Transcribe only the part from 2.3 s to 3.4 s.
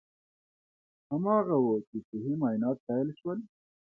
معاینات پیل شول.